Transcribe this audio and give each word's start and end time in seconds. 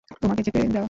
তোমাকে 0.21 0.41
যেতে 0.45 0.59
দেয়া? 0.65 0.71